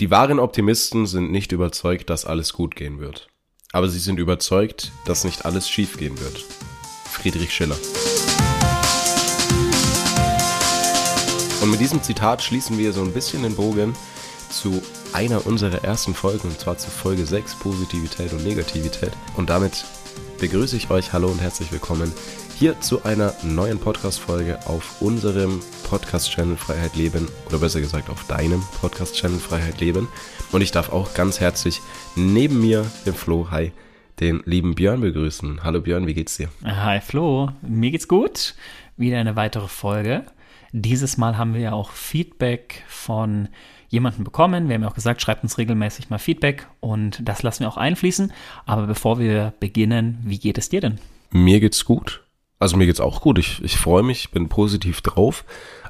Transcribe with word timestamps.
Die 0.00 0.10
wahren 0.10 0.38
Optimisten 0.38 1.04
sind 1.04 1.30
nicht 1.30 1.52
überzeugt, 1.52 2.08
dass 2.08 2.24
alles 2.24 2.54
gut 2.54 2.74
gehen 2.74 3.00
wird. 3.00 3.28
Aber 3.70 3.86
sie 3.86 3.98
sind 3.98 4.18
überzeugt, 4.18 4.92
dass 5.04 5.24
nicht 5.24 5.44
alles 5.44 5.68
schief 5.68 5.98
gehen 5.98 6.18
wird. 6.18 6.42
Friedrich 7.04 7.52
Schiller. 7.52 7.76
Und 11.60 11.70
mit 11.70 11.80
diesem 11.80 12.02
Zitat 12.02 12.40
schließen 12.40 12.78
wir 12.78 12.94
so 12.94 13.02
ein 13.02 13.12
bisschen 13.12 13.42
den 13.42 13.54
Bogen 13.54 13.92
zu 14.48 14.80
einer 15.12 15.46
unserer 15.46 15.84
ersten 15.84 16.14
Folgen, 16.14 16.48
und 16.48 16.58
zwar 16.58 16.78
zu 16.78 16.90
Folge 16.90 17.26
6, 17.26 17.56
Positivität 17.56 18.32
und 18.32 18.42
Negativität. 18.42 19.12
Und 19.36 19.50
damit 19.50 19.84
begrüße 20.38 20.78
ich 20.78 20.88
euch, 20.88 21.12
hallo 21.12 21.28
und 21.28 21.42
herzlich 21.42 21.72
willkommen 21.72 22.10
hier 22.60 22.78
zu 22.78 23.02
einer 23.04 23.32
neuen 23.42 23.78
Podcast-Folge 23.78 24.58
auf 24.66 25.00
unserem 25.00 25.62
Podcast-Channel 25.88 26.58
Freiheit 26.58 26.94
Leben 26.94 27.26
oder 27.46 27.56
besser 27.56 27.80
gesagt 27.80 28.10
auf 28.10 28.26
deinem 28.26 28.62
Podcast-Channel 28.82 29.38
Freiheit 29.38 29.80
Leben. 29.80 30.08
Und 30.52 30.60
ich 30.60 30.70
darf 30.70 30.92
auch 30.92 31.14
ganz 31.14 31.40
herzlich 31.40 31.80
neben 32.16 32.60
mir, 32.60 32.84
den 33.06 33.14
Flo, 33.14 33.50
hi, 33.50 33.72
den 34.20 34.42
lieben 34.44 34.74
Björn 34.74 35.00
begrüßen. 35.00 35.64
Hallo 35.64 35.80
Björn, 35.80 36.06
wie 36.06 36.12
geht's 36.12 36.36
dir? 36.36 36.50
Hi 36.62 37.00
Flo, 37.00 37.48
mir 37.62 37.92
geht's 37.92 38.08
gut. 38.08 38.54
Wieder 38.98 39.16
eine 39.16 39.36
weitere 39.36 39.68
Folge. 39.68 40.26
Dieses 40.72 41.16
Mal 41.16 41.38
haben 41.38 41.54
wir 41.54 41.62
ja 41.62 41.72
auch 41.72 41.92
Feedback 41.92 42.84
von 42.88 43.48
jemanden 43.88 44.22
bekommen. 44.22 44.68
Wir 44.68 44.74
haben 44.74 44.82
ja 44.82 44.88
auch 44.88 44.94
gesagt, 44.94 45.22
schreibt 45.22 45.44
uns 45.44 45.56
regelmäßig 45.56 46.10
mal 46.10 46.18
Feedback 46.18 46.66
und 46.80 47.26
das 47.26 47.42
lassen 47.42 47.60
wir 47.60 47.68
auch 47.68 47.78
einfließen. 47.78 48.34
Aber 48.66 48.86
bevor 48.86 49.18
wir 49.18 49.54
beginnen, 49.60 50.18
wie 50.24 50.38
geht 50.38 50.58
es 50.58 50.68
dir 50.68 50.82
denn? 50.82 50.98
Mir 51.30 51.60
geht's 51.60 51.86
gut. 51.86 52.22
Also 52.60 52.76
mir 52.76 52.86
geht's 52.86 53.00
auch 53.00 53.22
gut. 53.22 53.38
Ich, 53.38 53.64
ich 53.64 53.76
freue 53.76 54.04
mich, 54.04 54.30
bin 54.30 54.48
positiv 54.48 55.00
drauf. 55.00 55.44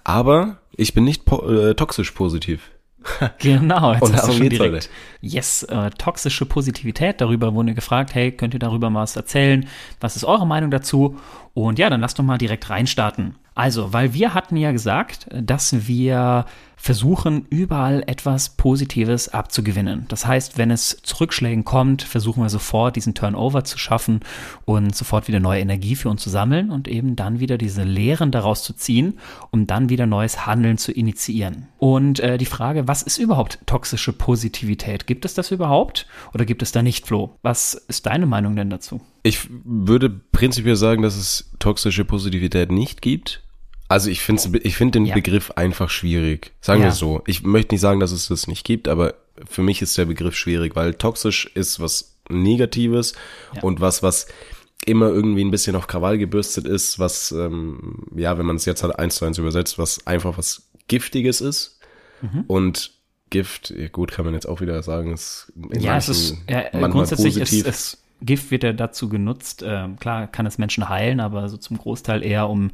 Aber 0.04 0.58
ich 0.76 0.94
bin 0.94 1.04
nicht 1.04 1.26
po 1.26 1.46
äh, 1.46 1.74
toxisch 1.74 2.12
positiv. 2.12 2.70
genau, 3.38 3.92
jetzt 3.92 4.02
Und 4.02 4.14
hast 4.14 4.28
du 4.28 4.32
schon 4.32 4.48
direkt. 4.48 4.74
Heute. 4.74 4.88
Yes, 5.20 5.62
äh, 5.64 5.90
toxische 5.90 6.46
Positivität. 6.46 7.20
Darüber 7.20 7.54
wurde 7.54 7.74
gefragt, 7.74 8.14
hey, 8.14 8.30
könnt 8.30 8.54
ihr 8.54 8.60
darüber 8.60 8.88
mal 8.88 9.02
was 9.02 9.16
erzählen? 9.16 9.66
Was 10.00 10.16
ist 10.16 10.24
eure 10.24 10.46
Meinung 10.46 10.70
dazu? 10.70 11.18
Und 11.54 11.78
ja, 11.78 11.90
dann 11.90 12.00
lasst 12.00 12.18
doch 12.18 12.24
mal 12.24 12.38
direkt 12.38 12.70
reinstarten. 12.70 13.36
Also, 13.60 13.92
weil 13.92 14.14
wir 14.14 14.32
hatten 14.32 14.56
ja 14.56 14.72
gesagt, 14.72 15.26
dass 15.30 15.86
wir 15.86 16.46
versuchen, 16.78 17.44
überall 17.50 18.02
etwas 18.06 18.56
Positives 18.56 19.28
abzugewinnen. 19.28 20.06
Das 20.08 20.26
heißt, 20.26 20.56
wenn 20.56 20.70
es 20.70 20.96
zu 21.02 21.20
Rückschlägen 21.20 21.62
kommt, 21.62 22.00
versuchen 22.00 22.42
wir 22.42 22.48
sofort 22.48 22.96
diesen 22.96 23.14
Turnover 23.14 23.64
zu 23.64 23.76
schaffen 23.76 24.20
und 24.64 24.96
sofort 24.96 25.28
wieder 25.28 25.40
neue 25.40 25.60
Energie 25.60 25.94
für 25.94 26.08
uns 26.08 26.22
zu 26.22 26.30
sammeln 26.30 26.70
und 26.70 26.88
eben 26.88 27.16
dann 27.16 27.38
wieder 27.38 27.58
diese 27.58 27.82
Lehren 27.82 28.30
daraus 28.30 28.62
zu 28.62 28.72
ziehen, 28.72 29.18
um 29.50 29.66
dann 29.66 29.90
wieder 29.90 30.06
neues 30.06 30.46
Handeln 30.46 30.78
zu 30.78 30.90
initiieren. 30.90 31.68
Und 31.76 32.18
äh, 32.20 32.38
die 32.38 32.46
Frage, 32.46 32.88
was 32.88 33.02
ist 33.02 33.18
überhaupt 33.18 33.58
toxische 33.66 34.14
Positivität? 34.14 35.06
Gibt 35.06 35.26
es 35.26 35.34
das 35.34 35.50
überhaupt 35.50 36.06
oder 36.32 36.46
gibt 36.46 36.62
es 36.62 36.72
da 36.72 36.82
nicht, 36.82 37.06
Flo? 37.06 37.36
Was 37.42 37.74
ist 37.74 38.06
deine 38.06 38.24
Meinung 38.24 38.56
denn 38.56 38.70
dazu? 38.70 39.02
Ich 39.22 39.50
würde 39.64 40.08
prinzipiell 40.08 40.76
sagen, 40.76 41.02
dass 41.02 41.16
es 41.16 41.50
toxische 41.58 42.06
Positivität 42.06 42.72
nicht 42.72 43.02
gibt. 43.02 43.42
Also 43.90 44.08
ich 44.08 44.20
finde 44.20 44.60
ich 44.62 44.76
find 44.76 44.94
den 44.94 45.04
ja. 45.04 45.14
Begriff 45.14 45.50
einfach 45.56 45.90
schwierig. 45.90 46.52
Sagen 46.60 46.82
ja. 46.82 46.86
wir 46.86 46.92
so. 46.92 47.22
Ich 47.26 47.42
möchte 47.42 47.74
nicht 47.74 47.80
sagen, 47.80 47.98
dass 47.98 48.12
es 48.12 48.28
das 48.28 48.46
nicht 48.46 48.64
gibt, 48.64 48.86
aber 48.86 49.14
für 49.48 49.62
mich 49.62 49.82
ist 49.82 49.98
der 49.98 50.04
Begriff 50.04 50.36
schwierig, 50.36 50.76
weil 50.76 50.94
toxisch 50.94 51.50
ist 51.54 51.80
was 51.80 52.16
Negatives 52.28 53.14
ja. 53.52 53.62
und 53.62 53.80
was, 53.80 54.04
was 54.04 54.28
immer 54.86 55.08
irgendwie 55.08 55.44
ein 55.44 55.50
bisschen 55.50 55.74
auf 55.74 55.88
Krawall 55.88 56.18
gebürstet 56.18 56.68
ist, 56.68 57.00
was, 57.00 57.32
ähm, 57.32 58.06
ja, 58.14 58.38
wenn 58.38 58.46
man 58.46 58.54
es 58.54 58.64
jetzt 58.64 58.84
halt 58.84 58.96
eins 58.96 59.16
zu 59.16 59.24
eins 59.24 59.38
übersetzt, 59.38 59.76
was 59.76 60.06
einfach 60.06 60.38
was 60.38 60.70
Giftiges 60.86 61.40
ist. 61.40 61.80
Mhm. 62.22 62.44
Und 62.46 62.92
Gift, 63.30 63.74
gut, 63.90 64.12
kann 64.12 64.24
man 64.24 64.34
jetzt 64.34 64.46
auch 64.46 64.60
wieder 64.60 64.80
sagen, 64.84 65.12
ist 65.14 65.52
in 65.72 65.80
ja, 65.80 65.96
es 65.96 66.08
ist 66.08 66.36
ja, 66.48 66.68
grundsätzlich 66.86 67.40
positiv. 67.40 67.66
Ist, 67.66 67.74
ist 67.74 67.98
Gift 68.22 68.50
wird 68.50 68.64
ja 68.64 68.72
dazu 68.72 69.08
genutzt. 69.08 69.62
Äh, 69.62 69.88
klar 69.98 70.26
kann 70.26 70.46
es 70.46 70.58
Menschen 70.58 70.88
heilen, 70.88 71.20
aber 71.20 71.48
so 71.48 71.56
zum 71.56 71.78
Großteil 71.78 72.22
eher 72.22 72.48
um 72.48 72.70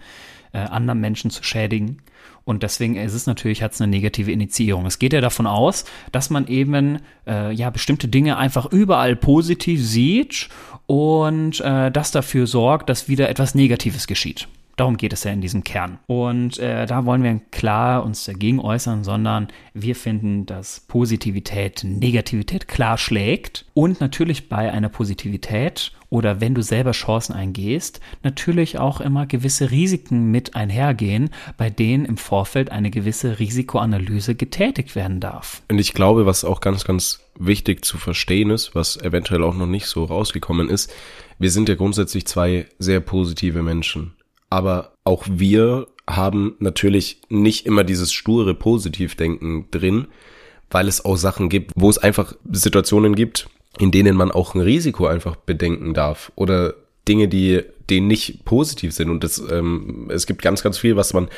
äh, 0.53 0.59
anderen 0.59 1.01
Menschen 1.01 1.31
zu 1.31 1.43
schädigen. 1.43 1.99
Und 2.45 2.63
deswegen 2.63 2.95
ist 2.97 3.13
es 3.13 3.27
natürlich, 3.27 3.63
hat 3.63 3.73
es 3.73 3.81
eine 3.81 3.91
negative 3.91 4.31
Initiierung. 4.31 4.87
Es 4.87 5.01
geht 5.01 5.13
ja 5.13 5.21
davon 5.21 5.49
aus, 5.49 5.85
dass 6.13 6.31
man 6.31 6.47
eben 6.47 7.01
äh, 7.27 7.53
ja 7.53 7.71
bestimmte 7.71 8.07
Dinge 8.07 8.37
einfach 8.37 8.67
überall 8.67 9.17
positiv 9.17 9.85
sieht 9.85 10.49
und 10.87 11.61
äh, 11.61 11.91
das 11.91 12.13
dafür 12.13 12.47
sorgt, 12.47 12.89
dass 12.89 13.09
wieder 13.09 13.29
etwas 13.29 13.57
Negatives 13.57 14.07
geschieht. 14.07 14.47
Darum 14.77 14.99
geht 14.99 15.15
es 15.15 15.25
ja 15.25 15.33
in 15.33 15.41
diesem 15.41 15.65
Kern. 15.65 15.99
Und 16.07 16.59
äh, 16.59 16.85
da 16.85 17.07
wollen 17.07 17.23
wir 17.23 17.41
klar 17.51 18.05
uns 18.05 18.27
dagegen 18.27 18.61
äußern, 18.61 19.05
sondern 19.05 19.49
wir 19.73 19.97
finden, 19.97 20.45
dass 20.45 20.81
Positivität 20.81 21.83
Negativität 21.83 22.69
klar 22.69 22.99
schlägt 22.99 23.65
und 23.73 24.01
natürlich 24.01 24.51
bei 24.51 24.71
einer 24.71 24.91
Positivität 24.91 25.93
oder 26.11 26.41
wenn 26.41 26.55
du 26.55 26.63
selber 26.63 26.93
Chancen 26.93 27.33
eingehst, 27.33 28.01
natürlich 28.23 28.79
auch 28.79 29.01
immer 29.01 29.27
gewisse 29.27 29.71
Risiken 29.71 30.31
mit 30.31 30.55
einhergehen, 30.55 31.31
bei 31.57 31.71
denen 31.71 32.05
im 32.05 32.17
Vorfeld 32.17 32.71
eine 32.71 32.91
gewisse 32.91 33.39
Risikoanalyse 33.39 34.35
getätigt 34.35 34.95
werden 34.95 35.21
darf. 35.21 35.63
Und 35.71 35.79
ich 35.79 35.95
glaube, 35.95 36.27
was 36.27 36.45
auch 36.45 36.61
ganz, 36.61 36.85
ganz 36.85 37.21
wichtig 37.39 37.85
zu 37.85 37.99
verstehen 37.99 38.51
ist, 38.51 38.75
was 38.75 38.97
eventuell 38.99 39.43
auch 39.43 39.55
noch 39.55 39.67
nicht 39.67 39.87
so 39.87 40.05
rausgekommen 40.05 40.69
ist, 40.69 40.93
wir 41.39 41.51
sind 41.51 41.69
ja 41.69 41.75
grundsätzlich 41.75 42.27
zwei 42.27 42.67
sehr 42.79 43.01
positive 43.01 43.63
Menschen 43.63 44.13
aber 44.51 44.93
auch 45.05 45.25
wir 45.29 45.87
haben 46.09 46.55
natürlich 46.59 47.21
nicht 47.29 47.67
immer 47.67 47.85
dieses 47.85 48.13
sture 48.13 48.55
Positivdenken 48.55 49.71
drin, 49.71 50.07
weil 50.71 50.89
es 50.89 51.05
auch 51.05 51.17
Sachen 51.17 51.49
gibt, 51.49 51.73
wo 51.75 51.91
es 51.91 51.99
einfach 51.99 52.35
Situationen 52.51 53.15
gibt, 53.15 53.49
in 53.79 53.91
denen 53.91 54.17
man 54.17 54.31
auch 54.31 54.55
ein 54.55 54.61
Risiko 54.61 55.07
einfach 55.07 55.37
bedenken 55.37 55.95
darf 55.95 56.33
oder 56.37 56.75
Dinge, 57.09 57.29
die, 57.29 57.63
die 57.89 58.01
nicht 58.01 58.45
positiv 58.45 58.93
sind. 58.93 59.11
Und 59.11 59.23
das, 59.23 59.39
ähm, 59.51 60.09
es 60.11 60.27
gibt 60.27 60.43
ganz, 60.43 60.63
ganz 60.63 60.79
viel, 60.79 60.97
was 60.97 61.13
man 61.13 61.29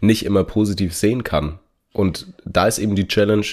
nicht 0.00 0.24
immer 0.24 0.44
positiv 0.44 0.94
sehen 0.94 1.24
kann. 1.24 1.58
Und 1.92 2.26
da 2.44 2.66
ist 2.66 2.78
eben 2.78 2.94
die 2.94 3.08
Challenge 3.08 3.46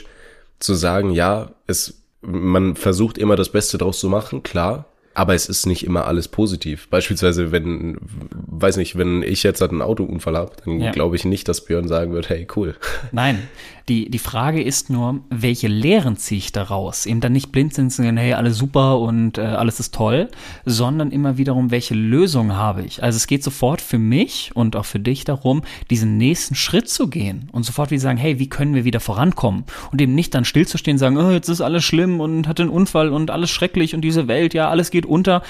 zu 0.59 0.73
sagen, 0.73 1.11
ja, 1.11 1.51
es, 1.67 2.01
man 2.21 2.75
versucht 2.75 3.17
immer 3.17 3.35
das 3.35 3.49
Beste 3.49 3.77
draus 3.77 3.99
zu 3.99 4.09
machen, 4.09 4.43
klar, 4.43 4.85
aber 5.13 5.35
es 5.35 5.47
ist 5.47 5.65
nicht 5.65 5.85
immer 5.85 6.05
alles 6.05 6.27
positiv. 6.27 6.87
Beispielsweise, 6.89 7.51
wenn, 7.51 7.97
weiß 8.31 8.77
nicht, 8.77 8.97
wenn 8.97 9.21
ich 9.21 9.43
jetzt 9.43 9.61
halt 9.61 9.71
einen 9.71 9.81
Autounfall 9.81 10.35
habe, 10.35 10.53
dann 10.63 10.79
ja. 10.79 10.91
glaube 10.91 11.15
ich 11.15 11.25
nicht, 11.25 11.47
dass 11.47 11.65
Björn 11.65 11.87
sagen 11.87 12.13
wird, 12.13 12.29
hey, 12.29 12.47
cool. 12.55 12.75
Nein, 13.11 13.47
die, 13.89 14.09
die 14.09 14.19
Frage 14.19 14.63
ist 14.63 14.89
nur, 14.89 15.19
welche 15.29 15.67
Lehren 15.67 16.15
ziehe 16.15 16.37
ich 16.37 16.51
daraus? 16.53 17.05
Eben 17.05 17.19
dann 17.19 17.33
nicht 17.33 17.51
blind 17.51 17.73
sind, 17.73 17.91
sagen, 17.91 18.15
hey, 18.15 18.33
alles 18.33 18.57
super 18.57 18.99
und 18.99 19.37
äh, 19.37 19.41
alles 19.41 19.79
ist 19.79 19.93
toll, 19.93 20.29
sondern 20.65 21.11
immer 21.11 21.37
wiederum, 21.37 21.69
welche 21.69 21.93
Lösung 21.93 22.53
habe 22.53 22.83
ich? 22.83 23.03
Also 23.03 23.17
es 23.17 23.27
geht 23.27 23.43
sofort 23.43 23.81
für 23.81 23.97
mich 23.97 24.51
und 24.53 24.75
auch 24.75 24.85
für 24.85 24.99
dich 24.99 25.25
darum, 25.25 25.63
diesen 25.89 26.17
nächsten 26.17 26.55
Schritt 26.55 26.87
zu 26.89 27.09
gehen 27.09 27.49
und 27.51 27.63
sofort 27.63 27.91
wie 27.91 27.97
sagen, 27.97 28.17
hey, 28.17 28.39
wie 28.39 28.49
können 28.49 28.73
wir 28.73 28.85
wieder 28.85 29.01
vorankommen? 29.01 29.65
Und 29.91 30.01
eben 30.01 30.15
nicht 30.15 30.33
dann 30.33 30.45
stillzustehen, 30.45 30.97
sagen, 30.97 31.17
oh, 31.17 31.31
jetzt 31.31 31.49
ist 31.49 31.61
alles 31.61 31.83
schlimm 31.83 32.21
und 32.21 32.47
hatte 32.47 32.63
einen 32.63 32.71
Unfall 32.71 33.09
und 33.09 33.31
alles 33.31 33.51
schrecklich 33.51 33.93
und 33.93 34.01
diese 34.01 34.27
Welt, 34.29 34.53
ja, 34.53 34.69
alles 34.69 34.91
geht 34.91 35.05
unter. 35.05 35.43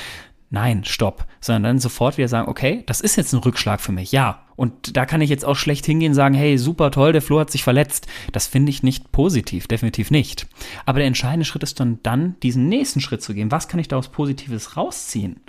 Nein, 0.49 0.83
stopp. 0.85 1.25
Sondern 1.39 1.63
dann 1.63 1.79
sofort 1.79 2.17
wieder 2.17 2.27
sagen, 2.27 2.47
okay, 2.47 2.83
das 2.85 3.01
ist 3.01 3.15
jetzt 3.15 3.33
ein 3.33 3.39
Rückschlag 3.39 3.81
für 3.81 3.91
mich, 3.91 4.11
ja. 4.11 4.42
Und 4.55 4.95
da 4.95 5.05
kann 5.05 5.21
ich 5.21 5.29
jetzt 5.29 5.45
auch 5.45 5.55
schlecht 5.55 5.85
hingehen 5.85 6.11
und 6.11 6.15
sagen, 6.15 6.35
hey, 6.35 6.57
super 6.57 6.91
toll, 6.91 7.11
der 7.11 7.21
Flo 7.21 7.39
hat 7.39 7.51
sich 7.51 7.63
verletzt. 7.63 8.07
Das 8.31 8.47
finde 8.47 8.69
ich 8.69 8.83
nicht 8.83 9.11
positiv, 9.11 9.67
definitiv 9.67 10.11
nicht. 10.11 10.47
Aber 10.85 10.99
der 10.99 11.07
entscheidende 11.07 11.45
Schritt 11.45 11.63
ist 11.63 11.79
dann, 11.79 11.99
dann 12.03 12.35
diesen 12.43 12.69
nächsten 12.69 12.99
Schritt 12.99 13.21
zu 13.21 13.33
gehen. 13.33 13.51
Was 13.51 13.67
kann 13.67 13.79
ich 13.79 13.87
daraus 13.87 14.09
Positives 14.09 14.77
rausziehen? 14.77 15.41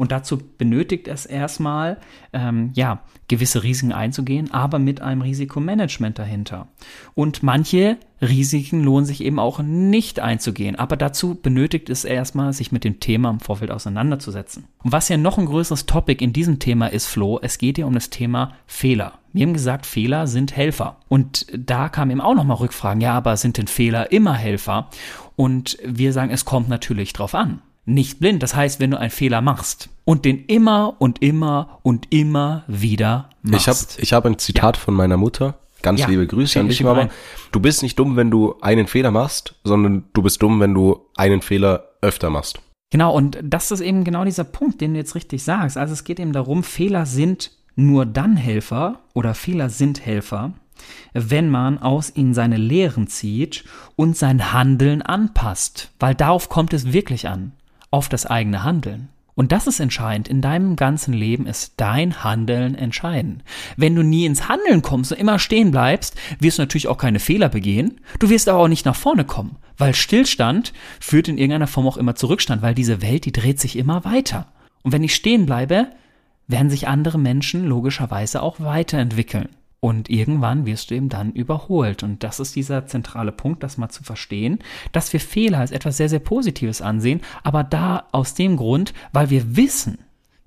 Und 0.00 0.12
dazu 0.12 0.38
benötigt 0.56 1.08
es 1.08 1.26
erstmal, 1.26 1.98
ähm, 2.32 2.70
ja, 2.72 3.02
gewisse 3.28 3.62
Risiken 3.62 3.92
einzugehen, 3.92 4.50
aber 4.50 4.78
mit 4.78 5.02
einem 5.02 5.20
Risikomanagement 5.20 6.18
dahinter. 6.18 6.68
Und 7.14 7.42
manche 7.42 7.98
Risiken 8.22 8.82
lohnen 8.82 9.04
sich 9.04 9.22
eben 9.22 9.38
auch 9.38 9.60
nicht 9.60 10.20
einzugehen. 10.20 10.76
Aber 10.76 10.96
dazu 10.96 11.34
benötigt 11.34 11.90
es 11.90 12.06
erstmal, 12.06 12.54
sich 12.54 12.72
mit 12.72 12.84
dem 12.84 12.98
Thema 12.98 13.28
im 13.28 13.40
Vorfeld 13.40 13.70
auseinanderzusetzen. 13.70 14.64
Und 14.82 14.92
was 14.92 15.10
ja 15.10 15.18
noch 15.18 15.36
ein 15.36 15.44
größeres 15.44 15.84
Topic 15.84 16.24
in 16.24 16.32
diesem 16.32 16.58
Thema 16.58 16.86
ist, 16.86 17.06
Flo, 17.06 17.38
es 17.42 17.58
geht 17.58 17.76
ja 17.76 17.84
um 17.84 17.92
das 17.92 18.08
Thema 18.08 18.49
Fehler. 18.66 19.14
Wir 19.32 19.46
haben 19.46 19.52
gesagt, 19.52 19.86
Fehler 19.86 20.26
sind 20.26 20.56
Helfer. 20.56 20.96
Und 21.08 21.46
da 21.56 21.88
kamen 21.88 22.10
eben 22.10 22.20
auch 22.20 22.34
nochmal 22.34 22.56
Rückfragen, 22.58 23.00
ja, 23.00 23.14
aber 23.14 23.36
sind 23.36 23.58
denn 23.58 23.68
Fehler 23.68 24.12
immer 24.12 24.34
Helfer? 24.34 24.88
Und 25.36 25.78
wir 25.84 26.12
sagen, 26.12 26.30
es 26.30 26.44
kommt 26.44 26.68
natürlich 26.68 27.12
drauf 27.12 27.34
an 27.34 27.62
nicht 27.84 28.20
blind. 28.20 28.42
Das 28.42 28.54
heißt, 28.54 28.80
wenn 28.80 28.90
du 28.90 28.98
einen 28.98 29.10
Fehler 29.10 29.40
machst 29.40 29.88
und 30.04 30.24
den 30.24 30.44
immer 30.46 30.96
und 30.98 31.22
immer 31.22 31.80
und 31.82 32.12
immer 32.12 32.64
wieder 32.66 33.30
machst. 33.42 33.60
Ich 33.60 33.68
habe 33.68 34.02
ich 34.02 34.12
hab 34.12 34.26
ein 34.26 34.38
Zitat 34.38 34.76
ja. 34.76 34.82
von 34.82 34.94
meiner 34.94 35.16
Mutter. 35.16 35.58
Ganz 35.82 36.00
ja, 36.00 36.08
liebe 36.08 36.26
Grüße 36.26 36.60
an 36.60 36.68
dich, 36.68 36.82
Mama. 36.82 37.08
Du 37.52 37.60
bist 37.60 37.82
nicht 37.82 37.98
dumm, 37.98 38.16
wenn 38.16 38.30
du 38.30 38.54
einen 38.60 38.86
Fehler 38.86 39.10
machst, 39.10 39.54
sondern 39.64 40.04
du 40.12 40.22
bist 40.22 40.42
dumm, 40.42 40.60
wenn 40.60 40.74
du 40.74 41.06
einen 41.16 41.40
Fehler 41.40 41.88
öfter 42.02 42.28
machst. 42.28 42.60
Genau, 42.90 43.14
und 43.14 43.38
das 43.42 43.70
ist 43.70 43.80
eben 43.80 44.04
genau 44.04 44.24
dieser 44.24 44.44
Punkt, 44.44 44.80
den 44.80 44.92
du 44.92 44.98
jetzt 44.98 45.14
richtig 45.14 45.42
sagst. 45.42 45.78
Also 45.78 45.94
es 45.94 46.04
geht 46.04 46.20
eben 46.20 46.32
darum, 46.32 46.64
Fehler 46.64 47.06
sind 47.06 47.52
nur 47.76 48.06
dann 48.06 48.36
Helfer 48.36 49.00
oder 49.14 49.34
Fehler 49.34 49.70
sind 49.70 50.04
Helfer, 50.04 50.52
wenn 51.12 51.50
man 51.50 51.78
aus 51.78 52.14
ihnen 52.14 52.34
seine 52.34 52.56
Lehren 52.56 53.06
zieht 53.06 53.64
und 53.96 54.16
sein 54.16 54.52
Handeln 54.52 55.02
anpasst, 55.02 55.90
weil 55.98 56.14
darauf 56.14 56.48
kommt 56.48 56.72
es 56.72 56.92
wirklich 56.92 57.28
an, 57.28 57.52
auf 57.90 58.08
das 58.08 58.26
eigene 58.26 58.62
Handeln. 58.62 59.08
Und 59.34 59.52
das 59.52 59.66
ist 59.66 59.80
entscheidend. 59.80 60.28
In 60.28 60.42
deinem 60.42 60.76
ganzen 60.76 61.14
Leben 61.14 61.46
ist 61.46 61.74
dein 61.78 62.24
Handeln 62.24 62.74
entscheidend. 62.74 63.42
Wenn 63.76 63.94
du 63.94 64.02
nie 64.02 64.26
ins 64.26 64.48
Handeln 64.48 64.82
kommst 64.82 65.12
und 65.12 65.18
immer 65.18 65.38
stehen 65.38 65.70
bleibst, 65.70 66.14
wirst 66.40 66.58
du 66.58 66.62
natürlich 66.62 66.88
auch 66.88 66.98
keine 66.98 67.20
Fehler 67.20 67.48
begehen. 67.48 68.02
Du 68.18 68.28
wirst 68.28 68.50
aber 68.50 68.58
auch 68.58 68.68
nicht 68.68 68.84
nach 68.84 68.96
vorne 68.96 69.24
kommen, 69.24 69.56
weil 69.78 69.94
Stillstand 69.94 70.74
führt 71.00 71.28
in 71.28 71.38
irgendeiner 71.38 71.68
Form 71.68 71.86
auch 71.86 71.96
immer 71.96 72.16
Zurückstand, 72.16 72.60
weil 72.60 72.74
diese 72.74 73.00
Welt, 73.00 73.24
die 73.24 73.32
dreht 73.32 73.58
sich 73.58 73.76
immer 73.76 74.04
weiter. 74.04 74.46
Und 74.82 74.92
wenn 74.92 75.04
ich 75.04 75.14
stehen 75.14 75.46
bleibe, 75.46 75.86
werden 76.50 76.70
sich 76.70 76.88
andere 76.88 77.18
Menschen 77.18 77.66
logischerweise 77.66 78.42
auch 78.42 78.60
weiterentwickeln. 78.60 79.48
Und 79.80 80.10
irgendwann 80.10 80.66
wirst 80.66 80.90
du 80.90 80.94
eben 80.94 81.08
dann 81.08 81.32
überholt. 81.32 82.02
Und 82.02 82.22
das 82.22 82.38
ist 82.38 82.54
dieser 82.54 82.86
zentrale 82.86 83.32
Punkt, 83.32 83.62
das 83.62 83.78
mal 83.78 83.88
zu 83.88 84.02
verstehen, 84.02 84.58
dass 84.92 85.12
wir 85.12 85.20
Fehler 85.20 85.58
als 85.58 85.70
etwas 85.70 85.96
sehr, 85.96 86.10
sehr 86.10 86.18
Positives 86.18 86.82
ansehen, 86.82 87.22
aber 87.42 87.64
da 87.64 88.04
aus 88.12 88.34
dem 88.34 88.56
Grund, 88.56 88.92
weil 89.12 89.30
wir 89.30 89.56
wissen, 89.56 89.98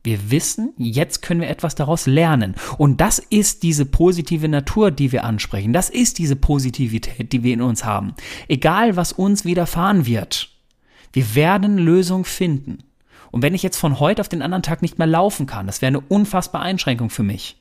wir 0.03 0.29
wissen, 0.29 0.73
jetzt 0.77 1.21
können 1.21 1.41
wir 1.41 1.49
etwas 1.49 1.75
daraus 1.75 2.05
lernen. 2.05 2.55
Und 2.77 2.99
das 2.99 3.19
ist 3.19 3.63
diese 3.63 3.85
positive 3.85 4.49
Natur, 4.49 4.91
die 4.91 5.11
wir 5.13 5.23
ansprechen. 5.23 5.71
Das 5.71 5.89
ist 5.89 6.19
diese 6.19 6.35
Positivität, 6.35 7.31
die 7.31 7.41
wir 7.41 7.53
in 7.53 7.61
uns 7.61 7.85
haben. 7.85 8.13
Egal, 8.49 8.97
was 8.97 9.13
uns 9.13 9.45
widerfahren 9.45 10.05
wird. 10.05 10.49
Wir 11.13 11.35
werden 11.35 11.77
Lösung 11.77 12.25
finden. 12.25 12.79
Und 13.33 13.41
wenn 13.41 13.53
ich 13.53 13.63
jetzt 13.63 13.77
von 13.77 13.99
heute 13.99 14.21
auf 14.21 14.29
den 14.29 14.41
anderen 14.41 14.63
Tag 14.63 14.81
nicht 14.81 14.97
mehr 14.99 15.07
laufen 15.07 15.47
kann, 15.47 15.65
das 15.65 15.81
wäre 15.81 15.89
eine 15.89 15.99
unfassbare 15.99 16.63
Einschränkung 16.63 17.09
für 17.09 17.23
mich 17.23 17.57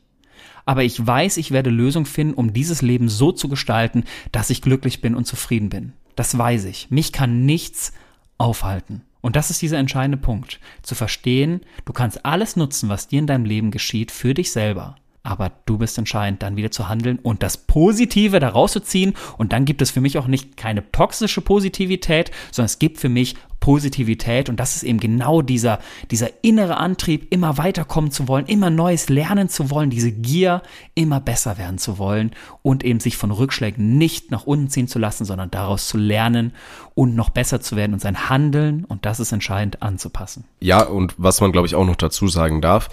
aber 0.65 0.85
ich 0.85 1.05
weiß, 1.05 1.37
ich 1.37 1.51
werde 1.51 1.71
Lösung 1.71 2.07
finden, 2.07 2.35
um 2.35 2.53
dieses 2.53 2.83
Leben 2.83 3.09
so 3.09 3.33
zu 3.33 3.49
gestalten, 3.49 4.05
dass 4.31 4.51
ich 4.51 4.63
glücklich 4.63 5.01
bin 5.01 5.15
und 5.15 5.27
zufrieden 5.27 5.69
bin. 5.69 5.93
Das 6.17 6.37
weiß 6.37 6.65
ich. 6.67 6.91
Mich 6.91 7.13
kann 7.13 7.47
nichts 7.47 7.93
aufhalten. 8.39 9.03
Und 9.21 9.37
das 9.37 9.51
ist 9.51 9.63
dieser 9.63 9.79
entscheidende 9.79 10.19
Punkt. 10.19 10.59
Zu 10.83 10.95
verstehen, 10.95 11.61
du 11.85 11.93
kannst 11.93 12.25
alles 12.25 12.57
nutzen, 12.57 12.89
was 12.89 13.09
dir 13.09 13.21
in 13.21 13.27
deinem 13.27 13.45
Leben 13.45 13.71
geschieht, 13.71 14.11
für 14.11 14.35
dich 14.35 14.51
selber. 14.53 14.97
Aber 15.23 15.53
du 15.67 15.79
bist 15.79 15.99
entscheidend, 15.99 16.43
dann 16.43 16.57
wieder 16.57 16.73
zu 16.73 16.89
handeln 16.89 17.21
und 17.21 17.45
das 17.45 17.57
Positive 17.57 18.41
daraus 18.41 18.73
zu 18.73 18.81
ziehen. 18.81 19.15
Und 19.39 19.53
dann 19.53 19.65
gibt 19.65 19.81
es 19.81 19.93
für 19.93 20.01
mich 20.01 20.19
auch 20.19 20.27
nicht 20.27 20.57
keine 20.57 20.91
toxische 20.91 21.41
Positivität, 21.41 22.33
sondern 22.51 22.67
es 22.67 22.81
gibt 22.81 22.99
für 22.99 23.09
mich 23.09 23.37
Positivität 23.63 24.49
und 24.49 24.59
das 24.59 24.75
ist 24.75 24.83
eben 24.83 24.99
genau 24.99 25.41
dieser, 25.41 25.79
dieser 26.11 26.29
innere 26.43 26.79
Antrieb, 26.79 27.33
immer 27.33 27.59
weiterkommen 27.59 28.11
zu 28.11 28.27
wollen, 28.27 28.47
immer 28.47 28.71
Neues 28.71 29.09
lernen 29.09 29.49
zu 29.49 29.71
wollen, 29.71 29.89
diese 29.89 30.11
Gier, 30.11 30.63
immer 30.97 31.21
besser 31.21 31.59
werden 31.59 31.79
zu 31.79 31.97
wollen 31.97 32.33
und 32.63 32.83
eben 32.85 32.99
sich 32.99 33.17
von 33.17 33.31
Rückschlägen 33.31 33.97
nicht 33.97 34.33
nach 34.33 34.47
unten 34.47 34.69
ziehen 34.69 34.89
zu 34.89 34.99
lassen, 34.99 35.25
sondern 35.25 35.53
daraus 35.53 35.87
zu 35.87 35.97
lernen 35.97 36.55
und 36.95 37.15
noch 37.15 37.31
besser 37.31 37.61
zu 37.61 37.77
werden 37.77 37.93
und 37.95 38.01
sein 38.01 38.29
Handeln, 38.29 38.85
und 38.85 39.07
das 39.07 39.21
ist 39.21 39.31
entscheidend, 39.31 39.81
anzupassen. 39.81 40.45
Ja, 40.59 40.83
und 40.83 41.15
was 41.17 41.41
man, 41.41 41.53
glaube 41.53 41.69
ich, 41.69 41.77
auch 41.77 41.87
noch 41.87 41.95
dazu 41.95 42.27
sagen 42.27 42.61
darf, 42.61 42.89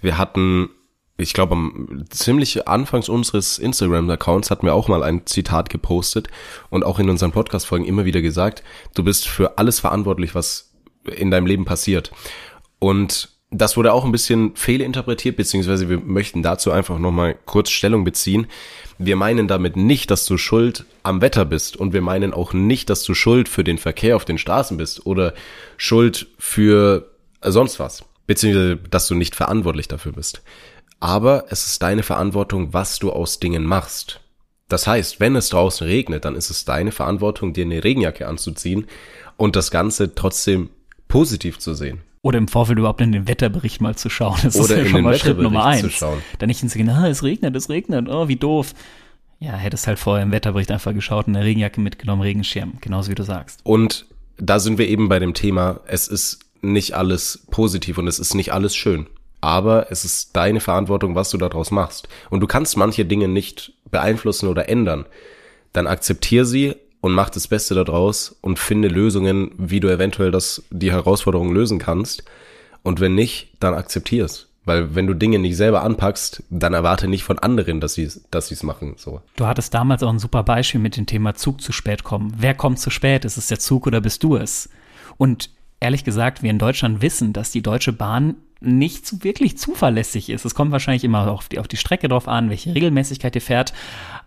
wir 0.00 0.16
hatten 0.16 0.70
ich 1.16 1.32
glaube, 1.32 1.56
ziemlich 2.10 2.66
Anfangs 2.66 3.08
unseres 3.08 3.58
Instagram-Accounts 3.58 4.50
hatten 4.50 4.66
wir 4.66 4.74
auch 4.74 4.88
mal 4.88 5.04
ein 5.04 5.26
Zitat 5.26 5.70
gepostet 5.70 6.28
und 6.70 6.84
auch 6.84 6.98
in 6.98 7.08
unseren 7.08 7.30
Podcast-Folgen 7.30 7.84
immer 7.84 8.04
wieder 8.04 8.20
gesagt, 8.20 8.64
du 8.94 9.04
bist 9.04 9.28
für 9.28 9.58
alles 9.58 9.78
verantwortlich, 9.78 10.34
was 10.34 10.72
in 11.04 11.30
deinem 11.30 11.46
Leben 11.46 11.64
passiert. 11.64 12.10
Und 12.80 13.28
das 13.50 13.76
wurde 13.76 13.92
auch 13.92 14.04
ein 14.04 14.10
bisschen 14.10 14.56
fehlinterpretiert, 14.56 15.36
beziehungsweise 15.36 15.88
wir 15.88 16.00
möchten 16.00 16.42
dazu 16.42 16.72
einfach 16.72 16.98
nochmal 16.98 17.36
kurz 17.44 17.70
Stellung 17.70 18.02
beziehen. 18.02 18.48
Wir 18.98 19.14
meinen 19.14 19.46
damit 19.46 19.76
nicht, 19.76 20.10
dass 20.10 20.26
du 20.26 20.36
schuld 20.36 20.84
am 21.04 21.20
Wetter 21.20 21.44
bist 21.44 21.76
und 21.76 21.92
wir 21.92 22.02
meinen 22.02 22.34
auch 22.34 22.52
nicht, 22.52 22.90
dass 22.90 23.04
du 23.04 23.14
schuld 23.14 23.48
für 23.48 23.62
den 23.62 23.78
Verkehr 23.78 24.16
auf 24.16 24.24
den 24.24 24.38
Straßen 24.38 24.76
bist 24.76 25.06
oder 25.06 25.34
schuld 25.76 26.26
für 26.38 27.10
sonst 27.40 27.78
was, 27.78 28.04
beziehungsweise 28.26 28.76
dass 28.76 29.06
du 29.06 29.14
nicht 29.14 29.36
verantwortlich 29.36 29.86
dafür 29.86 30.12
bist 30.12 30.42
aber 31.04 31.44
es 31.50 31.66
ist 31.66 31.82
deine 31.82 32.02
Verantwortung, 32.02 32.72
was 32.72 32.98
du 32.98 33.12
aus 33.12 33.38
Dingen 33.38 33.66
machst. 33.66 34.20
Das 34.70 34.86
heißt, 34.86 35.20
wenn 35.20 35.36
es 35.36 35.50
draußen 35.50 35.86
regnet, 35.86 36.24
dann 36.24 36.34
ist 36.34 36.48
es 36.48 36.64
deine 36.64 36.92
Verantwortung, 36.92 37.52
dir 37.52 37.66
eine 37.66 37.84
Regenjacke 37.84 38.26
anzuziehen 38.26 38.86
und 39.36 39.54
das 39.54 39.70
Ganze 39.70 40.14
trotzdem 40.14 40.70
positiv 41.06 41.58
zu 41.58 41.74
sehen. 41.74 42.00
Oder 42.22 42.38
im 42.38 42.48
Vorfeld 42.48 42.78
überhaupt 42.78 43.02
in 43.02 43.12
den 43.12 43.28
Wetterbericht 43.28 43.82
mal 43.82 43.94
zu 43.96 44.08
schauen. 44.08 44.38
Das 44.42 44.56
Oder 44.56 44.78
ist 44.78 44.84
ja 44.84 44.86
schon 44.86 45.02
mal 45.02 45.18
Schritt 45.18 45.36
Nummer 45.36 45.66
eins. 45.66 45.82
Zu 45.82 45.90
schauen. 45.90 46.22
Dann 46.38 46.46
nicht 46.46 46.62
ins 46.62 46.74
ah, 46.74 47.06
es 47.06 47.22
regnet, 47.22 47.54
es 47.54 47.68
regnet, 47.68 48.08
oh, 48.08 48.28
wie 48.28 48.36
doof. 48.36 48.72
Ja, 49.40 49.52
hättest 49.52 49.86
halt 49.86 49.98
vorher 49.98 50.22
im 50.22 50.32
Wetterbericht 50.32 50.70
einfach 50.70 50.94
geschaut 50.94 51.26
und 51.26 51.36
eine 51.36 51.44
Regenjacke 51.44 51.82
mitgenommen, 51.82 52.22
Regenschirm, 52.22 52.78
genauso 52.80 53.10
wie 53.10 53.14
du 53.14 53.24
sagst. 53.24 53.60
Und 53.62 54.06
da 54.38 54.58
sind 54.58 54.78
wir 54.78 54.88
eben 54.88 55.10
bei 55.10 55.18
dem 55.18 55.34
Thema, 55.34 55.80
es 55.86 56.08
ist 56.08 56.38
nicht 56.62 56.94
alles 56.94 57.44
positiv 57.50 57.98
und 57.98 58.08
es 58.08 58.18
ist 58.18 58.32
nicht 58.32 58.54
alles 58.54 58.74
schön 58.74 59.06
aber 59.44 59.90
es 59.90 60.04
ist 60.04 60.34
deine 60.34 60.60
Verantwortung, 60.60 61.14
was 61.14 61.30
du 61.30 61.38
daraus 61.38 61.70
machst. 61.70 62.08
Und 62.30 62.40
du 62.40 62.46
kannst 62.46 62.76
manche 62.76 63.04
Dinge 63.04 63.28
nicht 63.28 63.74
beeinflussen 63.90 64.48
oder 64.48 64.68
ändern. 64.68 65.04
Dann 65.72 65.86
akzeptier 65.86 66.44
sie 66.46 66.74
und 67.00 67.12
mach 67.12 67.28
das 67.28 67.48
Beste 67.48 67.74
daraus 67.74 68.36
und 68.40 68.58
finde 68.58 68.88
Lösungen, 68.88 69.52
wie 69.58 69.80
du 69.80 69.88
eventuell 69.88 70.30
das, 70.30 70.62
die 70.70 70.90
Herausforderung 70.90 71.52
lösen 71.52 71.78
kannst. 71.78 72.24
Und 72.82 73.00
wenn 73.00 73.14
nicht, 73.14 73.50
dann 73.60 73.74
akzeptier's. 73.74 74.48
Weil 74.64 74.94
wenn 74.94 75.06
du 75.06 75.12
Dinge 75.12 75.38
nicht 75.38 75.56
selber 75.56 75.82
anpackst, 75.82 76.42
dann 76.48 76.72
erwarte 76.72 77.06
nicht 77.06 77.24
von 77.24 77.38
anderen, 77.38 77.80
dass 77.80 77.94
sie 77.94 78.10
dass 78.30 78.50
es 78.50 78.62
machen. 78.62 78.94
So. 78.96 79.20
Du 79.36 79.46
hattest 79.46 79.74
damals 79.74 80.02
auch 80.02 80.08
ein 80.08 80.18
super 80.18 80.42
Beispiel 80.42 80.80
mit 80.80 80.96
dem 80.96 81.04
Thema 81.04 81.34
Zug 81.34 81.60
zu 81.60 81.72
spät 81.72 82.02
kommen. 82.02 82.32
Wer 82.38 82.54
kommt 82.54 82.78
zu 82.78 82.88
spät? 82.88 83.26
Ist 83.26 83.36
es 83.36 83.48
der 83.48 83.58
Zug 83.58 83.86
oder 83.86 84.00
bist 84.00 84.22
du 84.22 84.36
es? 84.36 84.70
Und 85.18 85.50
ehrlich 85.80 86.04
gesagt, 86.04 86.42
wir 86.42 86.50
in 86.50 86.58
Deutschland 86.58 87.02
wissen, 87.02 87.34
dass 87.34 87.50
die 87.50 87.62
Deutsche 87.62 87.92
Bahn 87.92 88.36
nicht 88.64 89.06
so 89.06 89.22
wirklich 89.22 89.58
zuverlässig 89.58 90.30
ist. 90.30 90.44
Es 90.44 90.54
kommt 90.54 90.72
wahrscheinlich 90.72 91.04
immer 91.04 91.30
auf 91.30 91.48
die, 91.48 91.58
auf 91.58 91.68
die 91.68 91.76
Strecke 91.76 92.08
drauf 92.08 92.28
an, 92.28 92.50
welche 92.50 92.74
Regelmäßigkeit 92.74 93.34
ihr 93.34 93.42
fährt. 93.42 93.72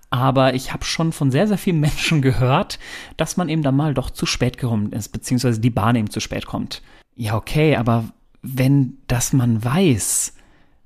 Aber 0.10 0.54
ich 0.54 0.72
habe 0.74 0.86
schon 0.86 1.12
von 1.12 1.32
sehr, 1.32 1.48
sehr 1.48 1.58
vielen 1.58 1.80
Menschen 1.82 2.22
gehört, 2.22 2.80
dass 3.18 3.38
man 3.38 3.50
eben 3.50 3.64
dann 3.64 3.76
mal 3.76 3.94
doch 3.94 4.10
zu 4.10 4.26
spät 4.26 4.58
gekommen 4.58 4.92
ist, 4.94 5.10
beziehungsweise 5.10 5.60
die 5.60 5.70
Bahn 5.70 5.96
eben 5.96 6.10
zu 6.10 6.20
spät 6.20 6.46
kommt. 6.46 6.82
Ja, 7.16 7.36
okay, 7.36 7.76
aber 7.76 8.06
wenn 8.42 8.98
das 9.08 9.34
man 9.34 9.64
weiß, 9.64 10.34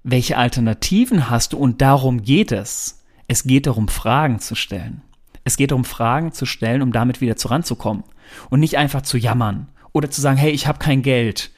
welche 0.03 0.37
Alternativen 0.37 1.29
hast 1.29 1.53
du 1.53 1.57
und 1.57 1.81
darum 1.81 2.23
geht 2.23 2.51
es. 2.51 3.03
Es 3.27 3.43
geht 3.43 3.67
darum, 3.67 3.87
Fragen 3.87 4.39
zu 4.39 4.55
stellen. 4.55 5.01
Es 5.43 5.57
geht 5.57 5.71
darum, 5.71 5.85
Fragen 5.85 6.31
zu 6.31 6.45
stellen, 6.45 6.81
um 6.81 6.91
damit 6.91 7.21
wieder 7.21 7.35
zuranzukommen. 7.35 8.03
Und 8.49 8.59
nicht 8.59 8.77
einfach 8.77 9.01
zu 9.01 9.17
jammern 9.17 9.67
oder 9.91 10.09
zu 10.09 10.21
sagen, 10.21 10.37
hey, 10.37 10.51
ich 10.51 10.67
habe 10.67 10.79
kein 10.79 11.01
Geld 11.01 11.51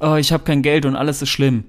oh, 0.00 0.16
ich 0.16 0.32
habe 0.32 0.44
kein 0.44 0.62
Geld 0.62 0.86
und 0.86 0.96
alles 0.96 1.22
ist 1.22 1.30
schlimm. 1.30 1.64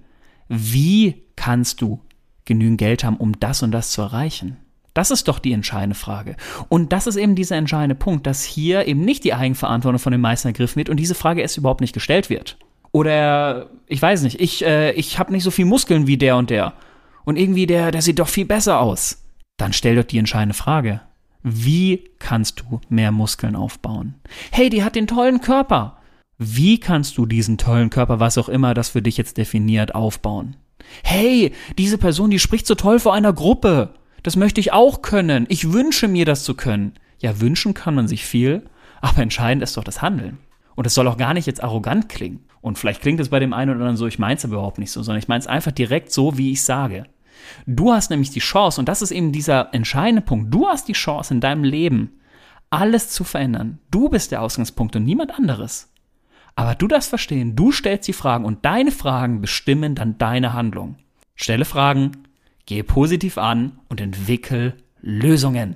Wie 0.48 1.24
kannst 1.36 1.82
du 1.82 2.02
genügend 2.46 2.78
Geld 2.78 3.04
haben, 3.04 3.18
um 3.18 3.40
das 3.40 3.64
und 3.64 3.72
das 3.72 3.92
zu 3.92 4.02
erreichen? 4.02 4.58
Das 4.94 5.12
ist 5.12 5.28
doch 5.28 5.40
die 5.40 5.52
entscheidende 5.52 5.96
Frage. 5.96 6.38
Und 6.70 6.94
das 6.94 7.06
ist 7.06 7.18
eben 7.18 7.36
dieser 7.36 7.58
entscheidende 7.58 7.96
Punkt, 7.96 8.26
dass 8.26 8.44
hier 8.44 8.88
eben 8.88 9.02
nicht 9.02 9.26
die 9.26 9.34
Eigenverantwortung 9.34 10.00
von 10.00 10.14
den 10.14 10.22
meisten 10.22 10.48
ergriffen 10.48 10.78
wird 10.78 10.90
und 10.90 10.98
diese 10.98 11.16
Frage 11.16 11.42
erst 11.42 11.58
überhaupt 11.58 11.82
nicht 11.82 11.94
gestellt 11.94 12.30
wird. 12.30 12.58
Oder 12.94 13.70
ich 13.88 14.02
weiß 14.02 14.22
nicht, 14.22 14.40
ich, 14.40 14.64
äh, 14.64 14.94
ich 14.94 15.20
habe 15.20 15.34
nicht 15.34 15.44
so 15.44 15.52
viel 15.52 15.66
Muskeln 15.66 16.08
wie 16.08 16.18
der 16.18 16.38
und 16.38 16.50
der. 16.50 16.74
Und 17.26 17.38
irgendwie 17.38 17.66
der, 17.66 17.92
der 17.92 18.02
sieht 18.02 18.20
doch 18.20 18.30
viel 18.30 18.46
besser 18.46 18.80
aus. 18.80 19.22
Dann 19.58 19.74
stell 19.74 19.98
doch 19.98 20.06
die 20.06 20.18
entscheidende 20.18 20.56
Frage. 20.56 21.02
Wie 21.44 22.06
kannst 22.18 22.62
du 22.62 22.80
mehr 22.88 23.12
Muskeln 23.12 23.58
aufbauen? 23.58 24.16
Hey, 24.52 24.70
die 24.70 24.84
hat 24.84 24.96
den 24.96 25.08
tollen 25.08 25.42
Körper. 25.42 25.98
Wie 26.38 26.80
kannst 26.80 27.18
du 27.18 27.26
diesen 27.26 27.58
tollen 27.58 27.90
Körper, 27.90 28.20
was 28.20 28.38
auch 28.38 28.50
immer 28.50 28.74
das 28.74 28.90
für 28.90 29.02
dich 29.02 29.16
jetzt 29.18 29.38
definiert, 29.38 29.96
aufbauen? 29.96 30.58
Hey, 31.04 31.54
diese 31.78 31.98
Person, 31.98 32.30
die 32.30 32.40
spricht 32.40 32.68
so 32.68 32.76
toll 32.76 33.00
vor 33.00 33.14
einer 33.14 33.34
Gruppe. 33.34 33.94
Das 34.24 34.36
möchte 34.36 34.60
ich 34.60 34.74
auch 34.74 35.02
können. 35.02 35.46
Ich 35.50 35.72
wünsche 35.72 36.08
mir 36.08 36.26
das 36.26 36.44
zu 36.44 36.56
können. 36.56 36.94
Ja, 37.20 37.40
wünschen 37.40 37.74
kann 37.74 37.96
man 37.96 38.08
sich 38.08 38.26
viel, 38.26 38.64
aber 39.02 39.22
entscheidend 39.22 39.64
ist 39.64 39.78
doch 39.78 39.84
das 39.84 40.02
Handeln. 40.02 40.38
Und 40.76 40.86
es 40.86 40.94
soll 40.94 41.08
auch 41.08 41.18
gar 41.18 41.34
nicht 41.34 41.46
jetzt 41.46 41.64
arrogant 41.64 42.10
klingen. 42.10 42.42
Und 42.60 42.78
vielleicht 42.78 43.02
klingt 43.02 43.20
es 43.20 43.30
bei 43.30 43.40
dem 43.40 43.54
einen 43.54 43.72
oder 43.72 43.80
anderen 43.80 43.98
so, 43.98 44.08
ich 44.08 44.20
meine 44.20 44.36
es 44.36 44.44
aber 44.44 44.56
überhaupt 44.56 44.80
nicht 44.80 44.92
so, 44.92 45.04
sondern 45.04 45.20
ich 45.20 45.28
meine 45.28 45.40
es 45.40 45.48
einfach 45.48 45.72
direkt 45.72 46.12
so, 46.12 46.38
wie 46.38 46.52
ich 46.52 46.64
sage. 46.64 47.06
Du 47.66 47.94
hast 47.94 48.10
nämlich 48.10 48.32
die 48.32 48.40
Chance, 48.40 48.82
und 48.82 48.90
das 48.90 49.02
ist 49.02 49.12
eben 49.12 49.32
dieser 49.32 49.74
entscheidende 49.74 50.22
Punkt, 50.22 50.54
du 50.54 50.68
hast 50.68 50.88
die 50.88 50.94
Chance 50.94 51.34
in 51.34 51.40
deinem 51.40 51.64
Leben, 51.64 52.20
alles 52.70 53.10
zu 53.10 53.24
verändern. 53.24 53.80
Du 53.92 54.10
bist 54.10 54.32
der 54.32 54.42
Ausgangspunkt 54.42 54.96
und 54.96 55.06
niemand 55.06 55.38
anderes. 55.38 55.94
Aber 56.56 56.76
du 56.76 56.88
darfst 56.88 57.10
verstehen, 57.10 57.56
du 57.56 57.72
stellst 57.72 58.08
die 58.08 58.14
Fragen 58.14 58.46
und 58.46 58.64
deine 58.66 58.92
Fragen 58.92 59.42
bestimmen 59.42 59.96
dann 59.96 60.18
deine 60.18 60.54
Handlung. 60.54 60.96
Stelle 61.36 61.66
Fragen, 61.66 62.12
gehe 62.66 62.84
positiv 62.84 63.38
an 63.38 63.80
und 63.90 64.00
entwickel 64.00 64.76
Lösungen. 65.02 65.76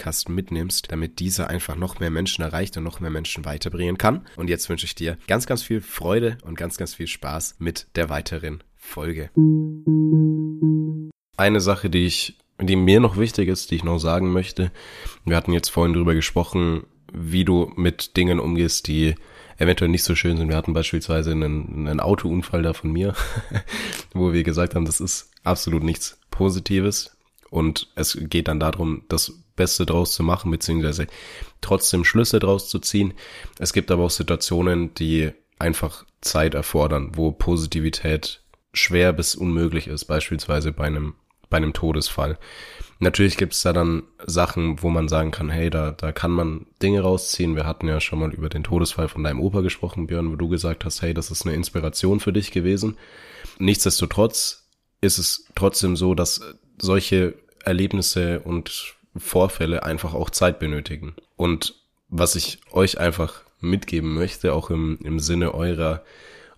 mitnimmst, 0.29 0.91
damit 0.91 1.19
dieser 1.19 1.49
einfach 1.49 1.75
noch 1.75 1.99
mehr 1.99 2.09
Menschen 2.09 2.43
erreicht 2.43 2.77
und 2.77 2.83
noch 2.83 2.99
mehr 2.99 3.09
Menschen 3.09 3.45
weiterbringen 3.45 3.97
kann. 3.97 4.25
Und 4.35 4.49
jetzt 4.49 4.69
wünsche 4.69 4.85
ich 4.85 4.95
dir 4.95 5.17
ganz, 5.27 5.45
ganz 5.45 5.63
viel 5.63 5.81
Freude 5.81 6.37
und 6.43 6.55
ganz, 6.55 6.77
ganz 6.77 6.95
viel 6.95 7.07
Spaß 7.07 7.55
mit 7.59 7.87
der 7.95 8.09
weiteren 8.09 8.63
Folge. 8.75 9.29
Eine 11.37 11.61
Sache, 11.61 11.89
die 11.89 12.05
ich, 12.05 12.37
die 12.59 12.75
mir 12.75 12.99
noch 12.99 13.17
wichtig 13.17 13.47
ist, 13.47 13.71
die 13.71 13.75
ich 13.75 13.83
noch 13.83 13.99
sagen 13.99 14.31
möchte. 14.31 14.71
Wir 15.25 15.35
hatten 15.35 15.53
jetzt 15.53 15.69
vorhin 15.69 15.93
drüber 15.93 16.13
gesprochen, 16.13 16.83
wie 17.13 17.45
du 17.45 17.71
mit 17.75 18.17
Dingen 18.17 18.39
umgehst, 18.39 18.87
die 18.87 19.15
eventuell 19.57 19.89
nicht 19.89 20.03
so 20.03 20.15
schön 20.15 20.37
sind. 20.37 20.49
Wir 20.49 20.57
hatten 20.57 20.73
beispielsweise 20.73 21.31
einen, 21.31 21.87
einen 21.87 21.99
Autounfall 21.99 22.63
da 22.63 22.73
von 22.73 22.91
mir, 22.91 23.13
wo 24.13 24.33
wir 24.33 24.43
gesagt 24.43 24.75
haben, 24.75 24.85
das 24.85 24.99
ist 24.99 25.31
absolut 25.43 25.83
nichts 25.83 26.19
Positives. 26.31 27.15
Und 27.49 27.89
es 27.95 28.17
geht 28.19 28.47
dann 28.47 28.59
darum, 28.59 29.03
das 29.09 29.40
Beste 29.55 29.85
draus 29.85 30.13
zu 30.13 30.23
machen, 30.23 30.51
beziehungsweise 30.51 31.07
trotzdem 31.61 32.03
Schlüsse 32.03 32.39
draus 32.39 32.69
zu 32.69 32.79
ziehen. 32.79 33.13
Es 33.59 33.73
gibt 33.73 33.91
aber 33.91 34.03
auch 34.03 34.09
Situationen, 34.09 34.93
die 34.95 35.31
einfach 35.59 36.05
Zeit 36.21 36.53
erfordern, 36.53 37.11
wo 37.15 37.31
Positivität 37.31 38.41
schwer 38.73 39.13
bis 39.13 39.35
unmöglich 39.35 39.87
ist, 39.87 40.05
beispielsweise 40.05 40.71
bei 40.71 40.85
einem, 40.85 41.15
bei 41.49 41.57
einem 41.57 41.73
Todesfall. 41.73 42.37
Natürlich 42.99 43.35
gibt 43.35 43.53
es 43.53 43.63
da 43.63 43.73
dann 43.73 44.03
Sachen, 44.25 44.81
wo 44.83 44.89
man 44.89 45.07
sagen 45.07 45.31
kann, 45.31 45.49
hey, 45.49 45.69
da, 45.69 45.91
da 45.91 46.11
kann 46.11 46.31
man 46.31 46.67
Dinge 46.81 47.01
rausziehen. 47.01 47.55
Wir 47.55 47.65
hatten 47.65 47.87
ja 47.87 47.99
schon 47.99 48.19
mal 48.19 48.31
über 48.31 48.47
den 48.47 48.63
Todesfall 48.63 49.07
von 49.07 49.23
deinem 49.23 49.39
Opa 49.39 49.61
gesprochen, 49.61 50.07
Björn, 50.07 50.31
wo 50.31 50.35
du 50.35 50.47
gesagt 50.49 50.85
hast, 50.85 51.01
hey, 51.01 51.13
das 51.13 51.31
ist 51.31 51.45
eine 51.45 51.55
Inspiration 51.55 52.19
für 52.19 52.31
dich 52.31 52.51
gewesen. 52.51 52.97
Nichtsdestotrotz 53.57 54.69
ist 55.01 55.17
es 55.17 55.47
trotzdem 55.55 55.95
so, 55.95 56.13
dass 56.13 56.41
solche 56.79 57.33
Erlebnisse 57.63 58.39
und 58.39 58.95
Vorfälle 59.15 59.83
einfach 59.83 60.13
auch 60.13 60.29
Zeit 60.29 60.59
benötigen. 60.59 61.15
Und 61.35 61.75
was 62.09 62.35
ich 62.35 62.59
euch 62.71 62.99
einfach 62.99 63.43
mitgeben 63.59 64.13
möchte, 64.13 64.53
auch 64.53 64.69
im, 64.69 64.99
im 65.03 65.19
Sinne 65.19 65.53
eurer, 65.53 66.03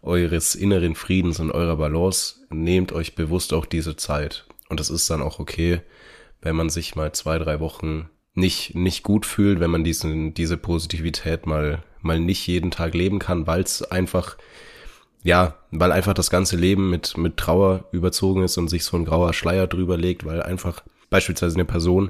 eures 0.01 0.55
inneren 0.55 0.95
Friedens 0.95 1.39
und 1.39 1.51
eurer 1.51 1.77
Balance, 1.77 2.35
nehmt 2.49 2.91
euch 2.91 3.15
bewusst 3.15 3.53
auch 3.53 3.65
diese 3.65 3.95
Zeit. 3.95 4.45
Und 4.69 4.79
es 4.79 4.89
ist 4.89 5.09
dann 5.09 5.21
auch 5.21 5.39
okay, 5.39 5.81
wenn 6.41 6.55
man 6.55 6.69
sich 6.69 6.95
mal 6.95 7.11
zwei, 7.13 7.37
drei 7.37 7.59
Wochen 7.59 8.09
nicht, 8.33 8.75
nicht 8.75 9.03
gut 9.03 9.25
fühlt, 9.25 9.59
wenn 9.59 9.71
man 9.71 9.83
diesen, 9.83 10.33
diese 10.33 10.57
Positivität 10.57 11.45
mal, 11.45 11.83
mal 12.01 12.19
nicht 12.19 12.45
jeden 12.47 12.71
Tag 12.71 12.93
leben 12.93 13.19
kann, 13.19 13.47
weil 13.47 13.61
es 13.61 13.83
einfach, 13.83 14.37
ja, 15.23 15.55
weil 15.71 15.91
einfach 15.91 16.13
das 16.13 16.29
ganze 16.29 16.57
Leben 16.57 16.89
mit, 16.89 17.17
mit 17.17 17.37
Trauer 17.37 17.85
überzogen 17.91 18.43
ist 18.43 18.57
und 18.57 18.69
sich 18.69 18.83
so 18.83 18.97
ein 18.97 19.05
grauer 19.05 19.33
Schleier 19.33 19.67
drüber 19.67 19.97
legt, 19.97 20.25
weil 20.25 20.41
einfach 20.41 20.83
beispielsweise 21.13 21.55
eine 21.55 21.65
Person 21.65 22.09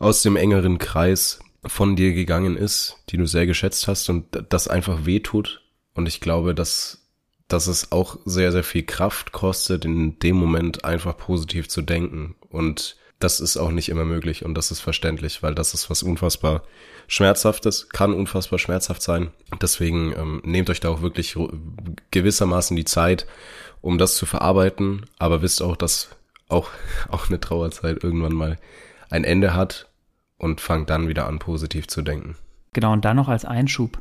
aus 0.00 0.22
dem 0.22 0.34
engeren 0.34 0.78
Kreis 0.78 1.38
von 1.64 1.94
dir 1.94 2.12
gegangen 2.12 2.56
ist, 2.56 2.96
die 3.08 3.16
du 3.16 3.26
sehr 3.26 3.46
geschätzt 3.46 3.86
hast 3.86 4.10
und 4.10 4.26
das 4.48 4.66
einfach 4.66 5.06
wehtut. 5.06 5.62
Und 5.94 6.06
ich 6.06 6.20
glaube, 6.20 6.52
dass, 6.52 7.06
dass 7.46 7.68
es 7.68 7.92
auch 7.92 8.18
sehr, 8.24 8.50
sehr 8.50 8.64
viel 8.64 8.82
Kraft 8.82 9.30
kostet, 9.30 9.84
in 9.84 10.18
dem 10.18 10.34
Moment 10.34 10.84
einfach 10.84 11.16
positiv 11.16 11.68
zu 11.68 11.82
denken. 11.82 12.34
Und 12.48 12.96
das 13.20 13.38
ist 13.38 13.56
auch 13.56 13.70
nicht 13.70 13.88
immer 13.88 14.04
möglich 14.04 14.44
und 14.44 14.54
das 14.54 14.72
ist 14.72 14.80
verständlich, 14.80 15.44
weil 15.44 15.54
das 15.54 15.72
ist 15.72 15.88
was 15.88 16.02
unfassbar 16.02 16.64
Schmerzhaftes, 17.06 17.88
kann 17.90 18.12
unfassbar 18.12 18.58
schmerzhaft 18.58 19.02
sein. 19.02 19.30
Deswegen 19.62 20.12
ähm, 20.16 20.42
nehmt 20.44 20.68
euch 20.68 20.80
da 20.80 20.88
auch 20.88 21.00
wirklich 21.00 21.36
gewissermaßen 22.10 22.76
die 22.76 22.84
Zeit, 22.84 23.26
um 23.80 23.98
das 23.98 24.16
zu 24.16 24.26
verarbeiten, 24.26 25.06
aber 25.18 25.42
wisst 25.42 25.62
auch, 25.62 25.76
dass 25.76 26.15
auch, 26.48 26.70
auch 27.10 27.28
eine 27.28 27.40
Trauerzeit 27.40 28.02
irgendwann 28.02 28.34
mal 28.34 28.58
ein 29.10 29.24
Ende 29.24 29.54
hat 29.54 29.88
und 30.38 30.60
fangt 30.60 30.90
dann 30.90 31.08
wieder 31.08 31.26
an, 31.26 31.38
positiv 31.38 31.88
zu 31.88 32.02
denken. 32.02 32.36
Genau, 32.72 32.92
und 32.92 33.04
dann 33.04 33.16
noch 33.16 33.28
als 33.28 33.44
Einschub. 33.44 33.98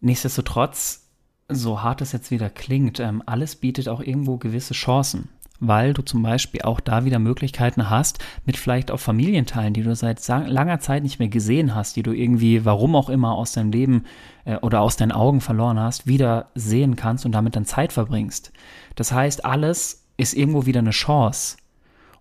Nichtsdestotrotz, 0.00 1.08
so 1.48 1.82
hart 1.82 2.00
es 2.00 2.12
jetzt 2.12 2.30
wieder 2.30 2.50
klingt, 2.50 3.00
ähm, 3.00 3.22
alles 3.26 3.56
bietet 3.56 3.88
auch 3.88 4.00
irgendwo 4.00 4.36
gewisse 4.36 4.74
Chancen, 4.74 5.30
weil 5.60 5.94
du 5.94 6.02
zum 6.02 6.22
Beispiel 6.22 6.62
auch 6.62 6.80
da 6.80 7.04
wieder 7.04 7.18
Möglichkeiten 7.18 7.90
hast, 7.90 8.18
mit 8.44 8.56
vielleicht 8.56 8.90
auch 8.90 9.00
Familienteilen, 9.00 9.74
die 9.74 9.82
du 9.82 9.94
seit 9.96 10.26
langer 10.28 10.78
Zeit 10.80 11.02
nicht 11.02 11.18
mehr 11.18 11.28
gesehen 11.28 11.74
hast, 11.74 11.96
die 11.96 12.02
du 12.02 12.12
irgendwie, 12.12 12.64
warum 12.64 12.94
auch 12.96 13.08
immer, 13.08 13.32
aus 13.32 13.52
deinem 13.52 13.72
Leben 13.72 14.04
äh, 14.44 14.56
oder 14.58 14.80
aus 14.80 14.96
deinen 14.96 15.12
Augen 15.12 15.40
verloren 15.40 15.80
hast, 15.80 16.06
wieder 16.06 16.50
sehen 16.54 16.96
kannst 16.96 17.26
und 17.26 17.32
damit 17.32 17.56
dann 17.56 17.64
Zeit 17.64 17.92
verbringst. 17.92 18.52
Das 18.94 19.10
heißt, 19.10 19.44
alles 19.44 20.06
ist 20.16 20.34
irgendwo 20.34 20.66
wieder 20.66 20.80
eine 20.80 20.90
Chance. 20.90 21.56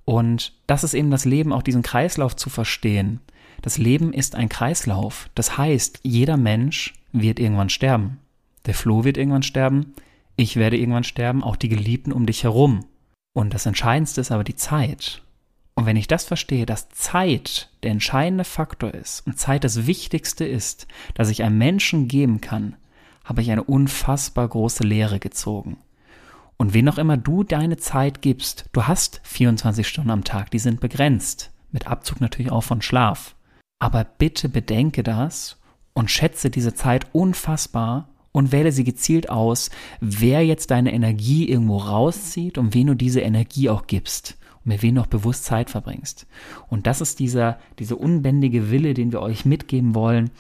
Und 0.06 0.54
das 0.68 0.84
ist 0.84 0.94
eben 0.94 1.12
das 1.12 1.26
Leben, 1.26 1.54
auch 1.54 1.64
diesen 1.64 1.82
Kreislauf 1.82 2.36
zu 2.36 2.50
verstehen. 2.50 3.22
Das 3.62 3.78
Leben 3.78 4.12
ist 4.12 4.36
ein 4.36 4.50
Kreislauf. 4.50 5.30
Das 5.36 5.58
heißt, 5.58 6.02
jeder 6.04 6.38
Mensch 6.38 6.94
wird 7.12 7.40
irgendwann 7.40 7.70
sterben. 7.70 8.20
Der 8.66 8.74
Flo 8.74 9.04
wird 9.04 9.18
irgendwann 9.18 9.44
sterben, 9.44 9.94
ich 10.36 10.56
werde 10.56 10.78
irgendwann 10.78 11.04
sterben, 11.04 11.44
auch 11.44 11.56
die 11.56 11.70
Geliebten 11.70 12.12
um 12.12 12.26
dich 12.26 12.44
herum. 12.44 12.86
Und 13.34 13.54
das 13.54 13.66
Entscheidendste 13.66 14.22
ist 14.22 14.32
aber 14.32 14.44
die 14.44 14.56
Zeit. 14.56 15.22
Und 15.76 15.86
wenn 15.86 15.98
ich 15.98 16.08
das 16.08 16.26
verstehe, 16.26 16.66
dass 16.66 16.90
Zeit 16.90 17.70
der 17.82 17.92
entscheidende 17.92 18.44
Faktor 18.44 18.94
ist 18.94 19.26
und 19.26 19.40
Zeit 19.40 19.64
das 19.64 19.88
Wichtigste 19.88 20.46
ist, 20.46 20.88
dass 21.14 21.30
ich 21.30 21.44
einem 21.44 21.58
Menschen 21.58 22.08
geben 22.08 22.42
kann, 22.42 22.76
habe 23.24 23.42
ich 23.42 23.52
eine 23.52 23.64
unfassbar 23.64 24.48
große 24.48 24.84
Lehre 24.84 25.20
gezogen. 25.20 25.78
Und 26.58 26.74
wen 26.74 26.88
auch 26.90 26.98
immer 26.98 27.18
du 27.18 27.44
deine 27.44 27.78
Zeit 27.78 28.22
gibst, 28.22 28.66
du 28.72 28.84
hast 28.84 29.22
24 29.24 29.88
Stunden 29.88 30.12
am 30.12 30.24
Tag, 30.24 30.52
die 30.52 30.60
sind 30.60 30.80
begrenzt, 30.80 31.52
mit 31.72 31.88
Abzug 31.88 32.22
natürlich 32.22 32.52
auch 32.52 32.64
von 32.64 32.82
Schlaf. 32.82 33.36
Aber 33.80 34.04
bitte 34.04 34.50
bedenke 34.50 35.04
das 35.04 35.58
und 35.94 36.12
schätze 36.12 36.50
diese 36.50 36.74
Zeit 36.74 37.08
unfassbar 37.12 38.10
und 38.32 38.52
wähle 38.52 38.72
sie 38.72 38.84
gezielt 38.84 39.30
aus, 39.30 39.70
wer 40.00 40.46
jetzt 40.46 40.72
deine 40.72 40.94
Energie 40.94 41.50
irgendwo 41.50 41.78
rauszieht 41.78 42.58
und 42.58 42.74
wen 42.74 42.88
du 42.88 42.96
diese 42.96 43.22
Energie 43.22 43.70
auch 43.70 43.88
gibst 43.88 44.38
mit 44.64 44.82
wem 44.82 44.98
auch 44.98 45.08
bewusst 45.08 45.46
Zeit 45.46 45.70
verbringst. 45.70 46.26
Und 46.70 46.88
das 46.88 47.02
ist 47.02 47.20
dieser, 47.20 47.60
dieser 47.80 48.00
unbändige 48.00 48.72
Wille, 48.72 48.94
den 48.94 49.12
wir 49.12 49.22
euch 49.22 49.46
mitgeben 49.46 49.96
wollen, 49.96 50.32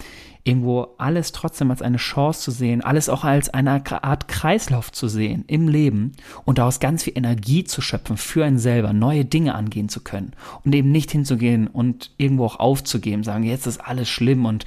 irgendwo 0.46 0.90
alles 0.98 1.32
trotzdem 1.32 1.72
als 1.72 1.82
eine 1.82 1.98
Chance 1.98 2.42
zu 2.42 2.52
sehen, 2.52 2.82
alles 2.82 3.08
auch 3.08 3.24
als 3.24 3.50
eine 3.50 3.82
Art 4.04 4.28
Kreislauf 4.28 4.92
zu 4.92 5.08
sehen 5.08 5.46
im 5.48 5.68
Leben 5.68 6.14
und 6.44 6.58
daraus 6.58 6.80
ganz 6.80 7.04
viel 7.04 7.18
Energie 7.18 7.64
zu 7.64 7.82
schöpfen 7.82 8.18
für 8.18 8.44
einen 8.44 8.60
selber, 8.60 8.92
neue 8.92 9.26
Dinge 9.26 9.56
angehen 9.56 9.88
zu 9.88 10.02
können 10.02 10.34
und 10.66 10.76
eben 10.76 10.92
nicht 10.92 11.12
hinzugehen 11.12 11.68
und 11.68 12.12
irgendwo 12.18 12.46
auch 12.46 12.60
aufzugeben, 12.60 13.24
sagen, 13.24 13.44
jetzt 13.44 13.68
ist 13.68 13.80
alles 13.80 14.10
schlimm 14.10 14.46
und 14.46 14.66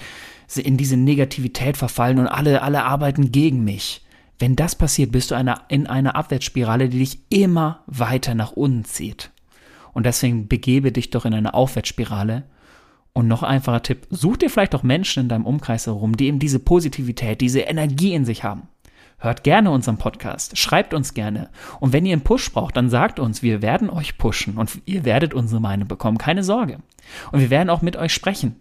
in 0.54 0.76
diese 0.76 0.96
Negativität 0.96 1.76
verfallen 1.76 2.18
und 2.18 2.28
alle, 2.28 2.62
alle 2.62 2.84
arbeiten 2.84 3.32
gegen 3.32 3.64
mich. 3.64 4.02
Wenn 4.38 4.54
das 4.54 4.76
passiert, 4.76 5.12
bist 5.12 5.30
du 5.30 5.56
in 5.68 5.86
einer 5.86 6.14
Abwärtsspirale, 6.14 6.88
die 6.88 6.98
dich 6.98 7.18
immer 7.30 7.82
weiter 7.86 8.34
nach 8.34 8.52
unten 8.52 8.84
zieht. 8.84 9.30
Und 9.96 10.04
deswegen 10.04 10.46
begebe 10.46 10.92
dich 10.92 11.08
doch 11.08 11.24
in 11.24 11.32
eine 11.32 11.54
Aufwärtsspirale 11.54 12.42
und 13.14 13.28
noch 13.28 13.42
einfacher 13.42 13.82
Tipp, 13.82 14.06
such 14.10 14.36
dir 14.36 14.50
vielleicht 14.50 14.74
auch 14.74 14.82
Menschen 14.82 15.22
in 15.22 15.30
deinem 15.30 15.46
Umkreis 15.46 15.86
herum, 15.86 16.18
die 16.18 16.26
eben 16.26 16.38
diese 16.38 16.58
Positivität, 16.58 17.40
diese 17.40 17.60
Energie 17.60 18.12
in 18.12 18.26
sich 18.26 18.44
haben. 18.44 18.68
Hört 19.16 19.42
gerne 19.42 19.70
unseren 19.70 19.96
Podcast, 19.96 20.58
schreibt 20.58 20.92
uns 20.92 21.14
gerne. 21.14 21.48
Und 21.80 21.94
wenn 21.94 22.04
ihr 22.04 22.12
einen 22.12 22.24
Push 22.24 22.52
braucht, 22.52 22.76
dann 22.76 22.90
sagt 22.90 23.18
uns, 23.18 23.42
wir 23.42 23.62
werden 23.62 23.88
euch 23.88 24.18
pushen 24.18 24.58
und 24.58 24.82
ihr 24.84 25.06
werdet 25.06 25.32
unsere 25.32 25.62
Meinung 25.62 25.88
bekommen, 25.88 26.18
keine 26.18 26.44
Sorge. 26.44 26.76
Und 27.32 27.40
wir 27.40 27.48
werden 27.48 27.70
auch 27.70 27.80
mit 27.80 27.96
euch 27.96 28.12
sprechen, 28.12 28.56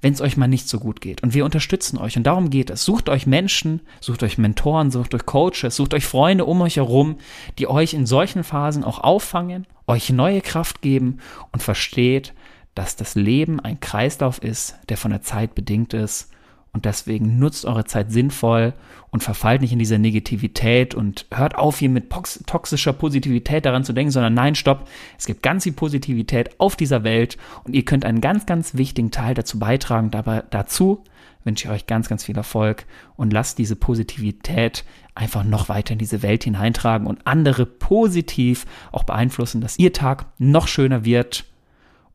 wenn 0.00 0.12
es 0.12 0.20
euch 0.20 0.36
mal 0.36 0.48
nicht 0.48 0.68
so 0.68 0.80
gut 0.80 1.00
geht. 1.00 1.22
Und 1.22 1.34
wir 1.34 1.44
unterstützen 1.44 1.98
euch 1.98 2.16
und 2.16 2.24
darum 2.24 2.50
geht 2.50 2.68
es. 2.68 2.84
Sucht 2.84 3.08
euch 3.08 3.28
Menschen, 3.28 3.82
sucht 4.00 4.24
euch 4.24 4.38
Mentoren, 4.38 4.90
sucht 4.90 5.14
euch 5.14 5.24
Coaches, 5.24 5.76
sucht 5.76 5.94
euch 5.94 6.04
Freunde 6.04 6.46
um 6.46 6.60
euch 6.62 6.78
herum, 6.78 7.18
die 7.60 7.68
euch 7.68 7.94
in 7.94 8.06
solchen 8.06 8.42
Phasen 8.42 8.82
auch 8.82 8.98
auffangen, 8.98 9.68
euch 9.90 10.10
neue 10.10 10.40
Kraft 10.40 10.82
geben 10.82 11.18
und 11.52 11.62
versteht, 11.62 12.34
dass 12.74 12.96
das 12.96 13.14
Leben 13.14 13.60
ein 13.60 13.80
Kreislauf 13.80 14.42
ist, 14.42 14.76
der 14.88 14.96
von 14.96 15.10
der 15.10 15.22
Zeit 15.22 15.54
bedingt 15.54 15.92
ist 15.92 16.30
Und 16.72 16.84
deswegen 16.84 17.38
nutzt 17.38 17.64
eure 17.64 17.84
Zeit 17.84 18.12
sinnvoll 18.12 18.74
und 19.10 19.24
verfallt 19.24 19.60
nicht 19.60 19.72
in 19.72 19.80
diese 19.80 19.98
Negativität 19.98 20.94
und 20.94 21.26
hört 21.32 21.56
auf, 21.56 21.80
hier 21.80 21.88
mit 21.88 22.10
toxischer 22.46 22.92
Positivität 22.92 23.66
daran 23.66 23.82
zu 23.82 23.92
denken, 23.92 24.12
sondern 24.12 24.34
nein, 24.34 24.54
stopp. 24.54 24.88
Es 25.18 25.26
gibt 25.26 25.42
ganz 25.42 25.64
viel 25.64 25.72
Positivität 25.72 26.60
auf 26.60 26.76
dieser 26.76 27.02
Welt 27.02 27.38
und 27.64 27.74
ihr 27.74 27.84
könnt 27.84 28.04
einen 28.04 28.20
ganz, 28.20 28.46
ganz 28.46 28.74
wichtigen 28.74 29.10
Teil 29.10 29.34
dazu 29.34 29.58
beitragen. 29.58 30.12
Dabei, 30.12 30.44
dazu 30.50 31.02
wünsche 31.44 31.66
ich 31.66 31.70
euch 31.70 31.86
ganz, 31.86 32.08
ganz 32.08 32.24
viel 32.24 32.36
Erfolg 32.36 32.86
und 33.16 33.32
lasst 33.32 33.58
diese 33.58 33.76
Positivität 33.76 34.84
einfach 35.14 35.44
noch 35.44 35.68
weiter 35.68 35.92
in 35.92 35.98
diese 35.98 36.22
Welt 36.22 36.44
hineintragen 36.44 37.06
und 37.06 37.26
andere 37.26 37.66
positiv 37.66 38.66
auch 38.92 39.04
beeinflussen, 39.04 39.60
dass 39.60 39.78
ihr 39.78 39.92
Tag 39.92 40.26
noch 40.38 40.68
schöner 40.68 41.04
wird 41.04 41.44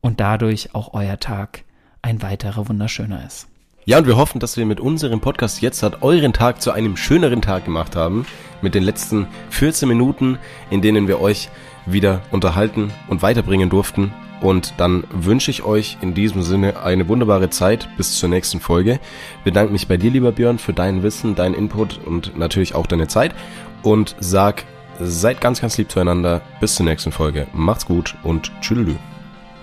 und 0.00 0.20
dadurch 0.20 0.74
auch 0.74 0.94
euer 0.94 1.18
Tag 1.18 1.64
ein 2.02 2.22
weiterer 2.22 2.68
wunderschöner 2.68 3.24
ist. 3.26 3.48
Ja, 3.84 3.98
und 3.98 4.06
wir 4.06 4.16
hoffen, 4.16 4.40
dass 4.40 4.56
wir 4.56 4.66
mit 4.66 4.80
unserem 4.80 5.20
Podcast 5.20 5.60
jetzt 5.60 5.84
hat 5.84 6.02
euren 6.02 6.32
Tag 6.32 6.60
zu 6.60 6.72
einem 6.72 6.96
schöneren 6.96 7.40
Tag 7.40 7.64
gemacht 7.64 7.94
haben. 7.94 8.26
Mit 8.60 8.74
den 8.74 8.82
letzten 8.82 9.28
14 9.50 9.88
Minuten, 9.88 10.38
in 10.70 10.82
denen 10.82 11.06
wir 11.06 11.20
euch 11.20 11.50
wieder 11.86 12.20
unterhalten 12.32 12.90
und 13.08 13.22
weiterbringen 13.22 13.70
durften. 13.70 14.12
Und 14.40 14.74
dann 14.76 15.04
wünsche 15.10 15.50
ich 15.50 15.62
euch 15.62 15.96
in 16.02 16.14
diesem 16.14 16.42
Sinne 16.42 16.82
eine 16.82 17.08
wunderbare 17.08 17.50
Zeit 17.50 17.88
bis 17.96 18.18
zur 18.18 18.28
nächsten 18.28 18.60
Folge. 18.60 19.00
Bedanke 19.44 19.72
mich 19.72 19.88
bei 19.88 19.96
dir, 19.96 20.10
lieber 20.10 20.32
Björn, 20.32 20.58
für 20.58 20.72
dein 20.72 21.02
Wissen, 21.02 21.34
deinen 21.34 21.54
Input 21.54 22.00
und 22.04 22.36
natürlich 22.36 22.74
auch 22.74 22.86
deine 22.86 23.08
Zeit. 23.08 23.34
Und 23.82 24.14
sag, 24.20 24.64
seid 25.00 25.40
ganz, 25.40 25.60
ganz 25.60 25.78
lieb 25.78 25.90
zueinander. 25.90 26.42
Bis 26.60 26.74
zur 26.74 26.86
nächsten 26.86 27.12
Folge. 27.12 27.46
Macht's 27.52 27.86
gut 27.86 28.14
und 28.22 28.52
tschüdelü. 28.60 28.96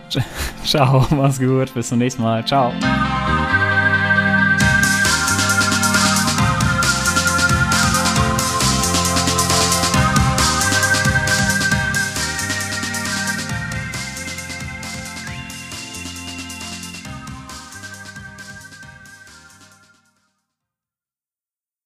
Ciao, 0.64 1.06
mach's 1.12 1.40
gut. 1.40 1.74
Bis 1.74 1.90
zum 1.90 2.00
nächsten 2.00 2.22
Mal. 2.22 2.46
Ciao. 2.46 2.72